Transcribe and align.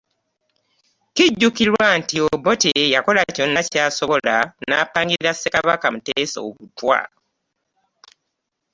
Kijjukirwa 1.15 1.85
nti 1.99 2.15
Obote 2.29 2.71
yakola 2.93 3.21
kyonna 3.35 3.59
ekisoboka 3.63 4.35
n'apangira 4.67 5.31
Ssekabaka 5.33 5.87
Muteesa 5.93 6.39
obutwa. 6.47 6.99